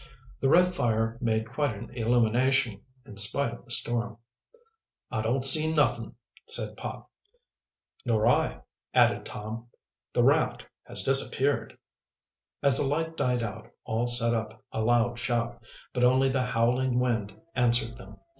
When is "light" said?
12.87-13.15